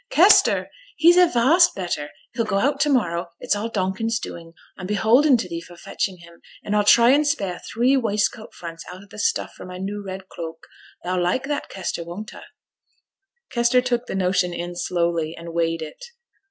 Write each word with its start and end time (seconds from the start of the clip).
'Kester! 0.09 0.71
he's 0.97 1.15
a 1.15 1.27
vast 1.27 1.75
better, 1.75 2.09
he'll 2.33 2.43
go 2.43 2.57
out 2.57 2.79
to 2.79 2.89
morrow; 2.89 3.27
it's 3.39 3.55
all 3.55 3.69
Donkin's 3.69 4.17
doing. 4.19 4.53
I'm 4.75 4.87
beholden 4.87 5.37
to 5.37 5.47
thee 5.47 5.61
for 5.61 5.75
fetching 5.77 6.17
him, 6.21 6.41
and 6.63 6.75
I'll 6.75 6.83
try 6.83 7.11
and 7.11 7.27
spare 7.27 7.61
thee 7.77 7.95
waistcoat 7.97 8.51
fronts 8.55 8.83
out 8.91 9.03
o' 9.03 9.05
t' 9.07 9.17
stuff 9.19 9.53
for 9.53 9.63
my 9.63 9.77
new 9.77 10.03
red 10.03 10.27
cloak. 10.27 10.65
Thou'll 11.03 11.21
like 11.21 11.43
that, 11.43 11.69
Kester, 11.69 12.03
won't 12.03 12.29
ta?' 12.29 12.41
Kester 13.51 13.79
took 13.79 14.07
the 14.07 14.15
notion 14.15 14.55
in 14.55 14.75
slowly, 14.75 15.35
and 15.37 15.53
weighed 15.53 15.83
it. 15.83 16.03